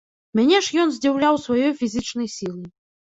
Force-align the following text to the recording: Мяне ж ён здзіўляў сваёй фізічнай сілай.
Мяне 0.37 0.61
ж 0.67 0.79
ён 0.83 0.93
здзіўляў 0.95 1.37
сваёй 1.45 1.69
фізічнай 1.83 2.27
сілай. 2.41 2.65